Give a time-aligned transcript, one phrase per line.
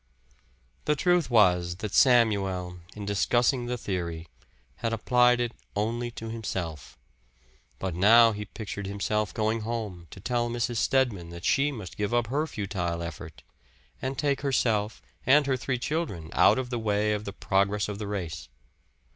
[0.85, 4.27] The truth was that Samuel, in discussing the theory,
[4.77, 6.97] had applied it only to himself.
[7.77, 10.77] But now he pictured himself going home to tell Mrs.
[10.77, 13.43] Stedman that she must give up her futile effort,
[14.01, 17.99] and take herself and her three children out of the way of the progress of
[17.99, 18.49] the race.